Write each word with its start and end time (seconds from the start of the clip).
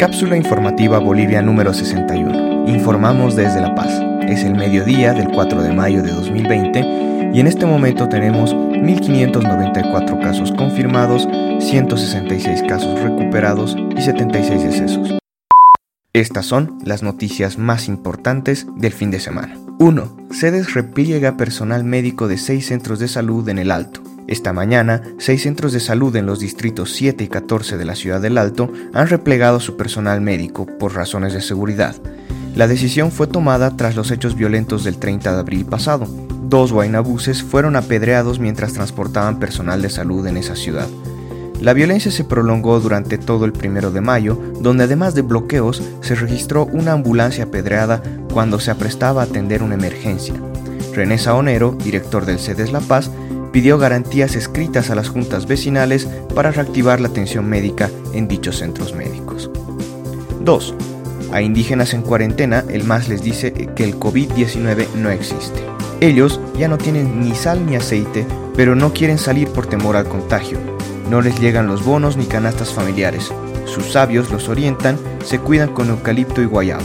Cápsula 0.00 0.34
informativa 0.34 0.98
Bolivia 0.98 1.42
número 1.42 1.74
61. 1.74 2.66
Informamos 2.70 3.36
desde 3.36 3.60
La 3.60 3.74
Paz. 3.74 4.00
Es 4.26 4.44
el 4.44 4.54
mediodía 4.54 5.12
del 5.12 5.28
4 5.28 5.62
de 5.62 5.74
mayo 5.74 6.02
de 6.02 6.10
2020 6.10 7.32
y 7.34 7.38
en 7.38 7.46
este 7.46 7.66
momento 7.66 8.08
tenemos 8.08 8.54
1.594 8.54 10.22
casos 10.22 10.52
confirmados, 10.52 11.28
166 11.58 12.62
casos 12.66 12.98
recuperados 12.98 13.76
y 13.94 14.00
76 14.00 14.62
decesos. 14.62 15.18
Estas 16.14 16.46
son 16.46 16.78
las 16.82 17.02
noticias 17.02 17.58
más 17.58 17.86
importantes 17.86 18.66
del 18.76 18.94
fin 18.94 19.10
de 19.10 19.20
semana. 19.20 19.58
1. 19.80 20.28
Sedes 20.30 20.72
repliega 20.72 21.36
personal 21.36 21.84
médico 21.84 22.26
de 22.26 22.38
6 22.38 22.66
centros 22.66 23.00
de 23.00 23.08
salud 23.08 23.46
en 23.50 23.58
el 23.58 23.70
Alto. 23.70 24.00
Esta 24.26 24.52
mañana, 24.52 25.02
seis 25.18 25.42
centros 25.42 25.72
de 25.72 25.80
salud 25.80 26.14
en 26.16 26.26
los 26.26 26.38
distritos 26.40 26.92
7 26.92 27.24
y 27.24 27.28
14 27.28 27.76
de 27.76 27.84
la 27.84 27.96
ciudad 27.96 28.20
del 28.20 28.38
Alto 28.38 28.72
han 28.92 29.08
replegado 29.08 29.60
su 29.60 29.76
personal 29.76 30.20
médico 30.20 30.66
por 30.78 30.94
razones 30.94 31.32
de 31.32 31.40
seguridad. 31.40 31.96
La 32.54 32.66
decisión 32.66 33.10
fue 33.12 33.26
tomada 33.26 33.76
tras 33.76 33.96
los 33.96 34.10
hechos 34.10 34.34
violentos 34.34 34.84
del 34.84 34.98
30 34.98 35.32
de 35.32 35.38
abril 35.38 35.64
pasado. 35.64 36.06
Dos 36.44 36.72
guaynabuses 36.72 37.42
fueron 37.42 37.76
apedreados 37.76 38.38
mientras 38.40 38.72
transportaban 38.72 39.38
personal 39.38 39.82
de 39.82 39.90
salud 39.90 40.26
en 40.26 40.36
esa 40.36 40.56
ciudad. 40.56 40.88
La 41.60 41.74
violencia 41.74 42.10
se 42.10 42.24
prolongó 42.24 42.80
durante 42.80 43.18
todo 43.18 43.44
el 43.44 43.52
primero 43.52 43.90
de 43.90 44.00
mayo, 44.00 44.38
donde 44.60 44.84
además 44.84 45.14
de 45.14 45.22
bloqueos 45.22 45.82
se 46.00 46.14
registró 46.14 46.64
una 46.66 46.92
ambulancia 46.92 47.44
apedreada 47.44 48.02
cuando 48.32 48.58
se 48.58 48.70
aprestaba 48.70 49.20
a 49.20 49.24
atender 49.26 49.62
una 49.62 49.74
emergencia. 49.74 50.34
René 50.94 51.18
Saonero, 51.18 51.72
director 51.72 52.24
del 52.24 52.38
CEDES 52.38 52.72
La 52.72 52.80
Paz, 52.80 53.10
pidió 53.52 53.78
garantías 53.78 54.36
escritas 54.36 54.90
a 54.90 54.94
las 54.94 55.08
juntas 55.08 55.46
vecinales 55.46 56.08
para 56.34 56.50
reactivar 56.50 57.00
la 57.00 57.08
atención 57.08 57.48
médica 57.48 57.90
en 58.12 58.28
dichos 58.28 58.58
centros 58.58 58.94
médicos. 58.94 59.50
2. 60.40 60.74
A 61.32 61.42
indígenas 61.42 61.94
en 61.94 62.02
cuarentena, 62.02 62.64
el 62.68 62.84
MAS 62.84 63.08
les 63.08 63.22
dice 63.22 63.52
que 63.52 63.84
el 63.84 63.98
COVID-19 63.98 64.86
no 64.96 65.10
existe. 65.10 65.60
Ellos 66.00 66.40
ya 66.58 66.66
no 66.66 66.78
tienen 66.78 67.20
ni 67.20 67.34
sal 67.34 67.66
ni 67.66 67.76
aceite, 67.76 68.26
pero 68.56 68.74
no 68.74 68.92
quieren 68.92 69.18
salir 69.18 69.48
por 69.48 69.66
temor 69.66 69.96
al 69.96 70.08
contagio. 70.08 70.58
No 71.08 71.20
les 71.20 71.38
llegan 71.40 71.66
los 71.66 71.84
bonos 71.84 72.16
ni 72.16 72.24
canastas 72.24 72.72
familiares. 72.72 73.32
Sus 73.66 73.92
sabios 73.92 74.30
los 74.30 74.48
orientan, 74.48 74.98
se 75.24 75.38
cuidan 75.38 75.72
con 75.72 75.90
eucalipto 75.90 76.42
y 76.42 76.46
guayabo. 76.46 76.82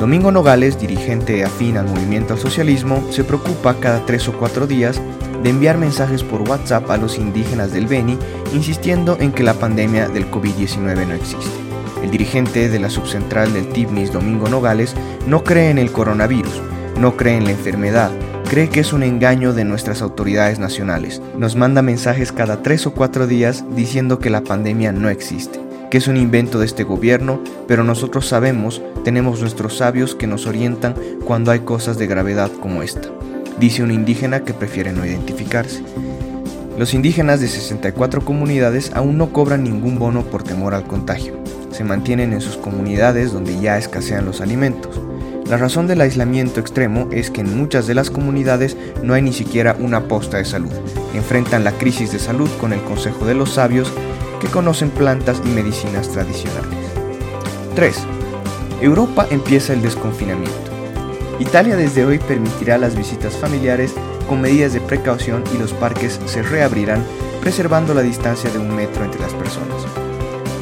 Domingo 0.00 0.30
Nogales, 0.30 0.78
dirigente 0.78 1.42
afín 1.44 1.78
al 1.78 1.86
movimiento 1.86 2.34
al 2.34 2.40
socialismo, 2.40 3.02
se 3.10 3.24
preocupa 3.24 3.76
cada 3.80 4.04
tres 4.04 4.28
o 4.28 4.32
cuatro 4.36 4.66
días 4.66 5.00
de 5.42 5.50
enviar 5.50 5.78
mensajes 5.78 6.22
por 6.22 6.42
WhatsApp 6.42 6.90
a 6.90 6.96
los 6.96 7.18
indígenas 7.18 7.72
del 7.72 7.86
Beni 7.86 8.18
insistiendo 8.54 9.16
en 9.20 9.32
que 9.32 9.42
la 9.42 9.54
pandemia 9.54 10.08
del 10.08 10.30
COVID-19 10.30 11.06
no 11.06 11.14
existe. 11.14 11.50
El 12.02 12.10
dirigente 12.10 12.68
de 12.68 12.78
la 12.78 12.90
subcentral 12.90 13.52
del 13.52 13.68
TIBNIS, 13.68 14.12
Domingo 14.12 14.48
Nogales, 14.48 14.94
no 15.26 15.42
cree 15.44 15.70
en 15.70 15.78
el 15.78 15.92
coronavirus, 15.92 16.60
no 17.00 17.16
cree 17.16 17.36
en 17.36 17.44
la 17.44 17.50
enfermedad, 17.50 18.10
cree 18.48 18.68
que 18.68 18.80
es 18.80 18.92
un 18.92 19.02
engaño 19.02 19.52
de 19.52 19.64
nuestras 19.64 20.02
autoridades 20.02 20.58
nacionales. 20.58 21.20
Nos 21.36 21.56
manda 21.56 21.82
mensajes 21.82 22.32
cada 22.32 22.62
tres 22.62 22.86
o 22.86 22.92
cuatro 22.92 23.26
días 23.26 23.64
diciendo 23.74 24.18
que 24.18 24.30
la 24.30 24.42
pandemia 24.42 24.92
no 24.92 25.08
existe, 25.08 25.60
que 25.90 25.98
es 25.98 26.06
un 26.06 26.16
invento 26.16 26.58
de 26.58 26.66
este 26.66 26.84
gobierno, 26.84 27.40
pero 27.66 27.82
nosotros 27.82 28.26
sabemos, 28.26 28.82
tenemos 29.04 29.40
nuestros 29.40 29.78
sabios 29.78 30.14
que 30.14 30.26
nos 30.26 30.46
orientan 30.46 30.94
cuando 31.24 31.50
hay 31.50 31.60
cosas 31.60 31.98
de 31.98 32.06
gravedad 32.06 32.50
como 32.60 32.82
esta 32.82 33.08
dice 33.58 33.82
un 33.82 33.90
indígena 33.90 34.40
que 34.40 34.54
prefiere 34.54 34.92
no 34.92 35.04
identificarse. 35.04 35.82
Los 36.78 36.92
indígenas 36.92 37.40
de 37.40 37.48
64 37.48 38.24
comunidades 38.24 38.92
aún 38.94 39.16
no 39.16 39.32
cobran 39.32 39.64
ningún 39.64 39.98
bono 39.98 40.22
por 40.24 40.42
temor 40.42 40.74
al 40.74 40.84
contagio. 40.86 41.34
Se 41.70 41.84
mantienen 41.84 42.32
en 42.32 42.40
sus 42.40 42.56
comunidades 42.56 43.32
donde 43.32 43.58
ya 43.60 43.78
escasean 43.78 44.26
los 44.26 44.40
alimentos. 44.40 45.00
La 45.48 45.56
razón 45.56 45.86
del 45.86 46.00
aislamiento 46.00 46.60
extremo 46.60 47.08
es 47.12 47.30
que 47.30 47.40
en 47.40 47.56
muchas 47.56 47.86
de 47.86 47.94
las 47.94 48.10
comunidades 48.10 48.76
no 49.02 49.14
hay 49.14 49.22
ni 49.22 49.32
siquiera 49.32 49.76
una 49.78 50.08
posta 50.08 50.38
de 50.38 50.44
salud. 50.44 50.72
Enfrentan 51.14 51.64
la 51.64 51.72
crisis 51.72 52.12
de 52.12 52.18
salud 52.18 52.50
con 52.60 52.72
el 52.72 52.82
consejo 52.82 53.24
de 53.24 53.34
los 53.34 53.52
sabios 53.52 53.92
que 54.40 54.48
conocen 54.48 54.90
plantas 54.90 55.40
y 55.44 55.48
medicinas 55.48 56.10
tradicionales. 56.10 56.70
3. 57.74 57.96
Europa 58.82 59.26
empieza 59.30 59.72
el 59.72 59.82
desconfinamiento. 59.82 60.75
Italia 61.38 61.76
desde 61.76 62.06
hoy 62.06 62.18
permitirá 62.18 62.78
las 62.78 62.96
visitas 62.96 63.36
familiares 63.36 63.92
con 64.26 64.40
medidas 64.40 64.72
de 64.72 64.80
precaución 64.80 65.44
y 65.54 65.58
los 65.58 65.74
parques 65.74 66.18
se 66.24 66.42
reabrirán 66.42 67.04
preservando 67.40 67.92
la 67.92 68.00
distancia 68.00 68.50
de 68.50 68.58
un 68.58 68.74
metro 68.74 69.04
entre 69.04 69.20
las 69.20 69.34
personas. 69.34 69.84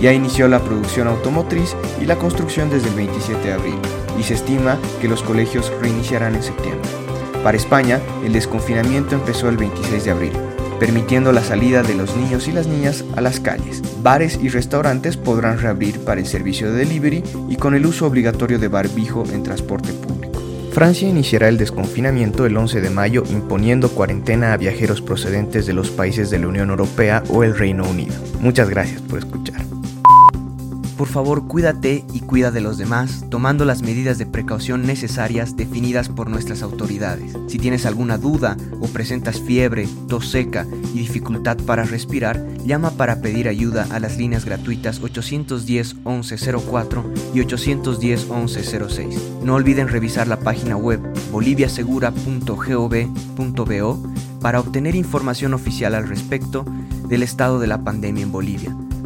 Ya 0.01 0.13
inició 0.13 0.49
la 0.49 0.59
producción 0.59 1.07
automotriz 1.07 1.77
y 2.01 2.07
la 2.07 2.17
construcción 2.17 2.71
desde 2.71 2.89
el 2.89 2.95
27 2.97 3.41
de 3.41 3.53
abril 3.53 3.79
y 4.19 4.25
se 4.25 4.35
estima 4.35 4.79
que 5.01 5.09
los 5.09 5.23
colegios 5.23 5.73
reiniciarán 5.81 6.35
en 6.35 6.43
septiembre. 6.43 6.91
Para 7.45 7.57
España, 7.57 8.01
el 8.25 8.33
desconfinamiento 8.33 9.15
empezó 9.15 9.49
el 9.49 9.57
26 9.57 10.05
de 10.05 10.11
abril, 10.11 10.33
permitiendo 10.81 11.31
la 11.31 11.45
salida 11.45 11.83
de 11.83 11.95
los 11.95 12.17
niños 12.17 12.49
y 12.49 12.53
las 12.53 12.67
niñas 12.67 13.05
a 13.15 13.21
las 13.21 13.39
calles. 13.39 13.83
Bares 14.03 14.39
y 14.43 14.49
restaurantes 14.49 15.17
podrán 15.17 15.59
reabrir 15.59 16.01
para 16.01 16.21
el 16.21 16.27
servicio 16.27 16.73
de 16.73 16.79
delivery 16.79 17.23
y 17.49 17.57
con 17.57 17.75
el 17.75 17.87
uso 17.87 18.07
obligatorio 18.07 18.59
de 18.59 18.69
barbijo 18.69 19.25
en 19.33 19.43
transporte 19.43 19.93
público. 19.93 20.14
Francia 20.75 21.09
iniciará 21.09 21.49
el 21.49 21.57
desconfinamiento 21.57 22.47
el 22.47 22.57
11 22.57 22.81
de 22.81 22.91
mayo 22.91 23.23
imponiendo 23.31 23.91
cuarentena 23.91 24.53
a 24.53 24.57
viajeros 24.57 25.01
procedentes 25.01 25.67
de 25.67 25.73
los 25.73 25.91
países 25.91 26.31
de 26.31 26.41
la 26.41 26.49
Unión 26.49 26.71
Europea 26.71 27.23
o 27.29 27.45
el 27.45 27.57
Reino 27.57 27.89
Unido. 27.89 28.15
Muchas 28.41 28.69
gracias 28.69 29.01
por 29.01 29.21
escuchar. 29.21 29.74
Por 30.97 31.09
favor, 31.09 31.47
cuídate 31.49 32.05
y 32.13 32.21
cuida 32.21 32.53
de 32.53 32.61
los 32.61 32.79
demás, 32.79 33.25
tomando 33.29 33.65
las 33.65 33.83
medidas 33.83 34.17
de 34.17 34.27
precaución 34.27 34.87
necesarias 34.87 35.57
definidas 35.57 36.09
por 36.09 36.31
nuestras 36.31 36.63
autoridades. 36.63 37.37
Si 37.49 37.59
tienes 37.59 37.85
alguna 37.85 38.17
duda 38.17 38.57
o 38.81 38.87
presentas 38.87 39.41
fiebre, 39.41 39.89
tos 40.09 40.29
seca 40.29 40.69
y 40.95 40.99
dificultad 40.99 41.57
para 41.59 41.83
respirar, 41.83 42.47
llama 42.65 42.93
para 42.93 43.21
pedir 43.21 43.49
ayuda 43.49 43.89
a 43.91 43.99
las 43.99 44.19
líneas 44.19 44.45
gratuitas 44.45 45.01
810 45.01 45.97
1104 46.07 47.05
y 47.35 47.41
810 47.41 48.29
1106. 48.29 49.21
No 49.43 49.55
olviden 49.55 49.89
revisar 49.89 50.29
la 50.29 50.39
página 50.39 50.77
web 50.77 51.01
boliviasegura.gov.bo 51.33 54.03
para 54.41 54.61
obtener 54.61 54.95
información 54.95 55.55
oficial 55.55 55.97
al 55.97 56.07
respecto 56.07 56.65
del 57.09 57.25
estado 57.25 57.59
de 57.59 57.67
la 57.67 57.83
pandemia 57.83 58.23
en 58.23 58.31
Bolivia 58.31 58.77